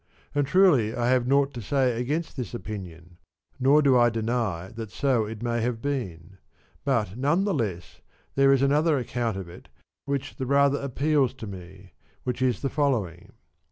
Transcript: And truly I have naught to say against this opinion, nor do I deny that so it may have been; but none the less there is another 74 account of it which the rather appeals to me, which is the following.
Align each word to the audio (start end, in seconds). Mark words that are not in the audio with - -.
And 0.33 0.47
truly 0.47 0.95
I 0.95 1.09
have 1.09 1.27
naught 1.27 1.53
to 1.53 1.61
say 1.61 2.01
against 2.01 2.35
this 2.35 2.55
opinion, 2.55 3.17
nor 3.59 3.83
do 3.83 3.95
I 3.95 4.09
deny 4.09 4.69
that 4.69 4.89
so 4.89 5.25
it 5.25 5.43
may 5.43 5.61
have 5.61 5.79
been; 5.79 6.39
but 6.83 7.15
none 7.15 7.43
the 7.43 7.53
less 7.53 8.01
there 8.33 8.51
is 8.51 8.63
another 8.63 8.93
74 8.93 8.99
account 8.99 9.37
of 9.37 9.47
it 9.47 9.69
which 10.05 10.37
the 10.37 10.47
rather 10.47 10.79
appeals 10.79 11.35
to 11.35 11.45
me, 11.45 11.93
which 12.23 12.41
is 12.41 12.63
the 12.63 12.67
following. 12.71 13.33